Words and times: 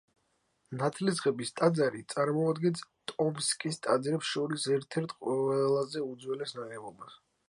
ნათლისღების 0.77 1.51
ტაძარი 1.59 1.99
წარმოადგენს 2.13 2.81
ტომსკის 3.11 3.79
ტაძრებს 3.89 4.31
შორის 4.37 4.65
ერთ-ერთ 4.79 5.15
უძველეს 5.37 6.57
ნაგებობას. 6.61 7.19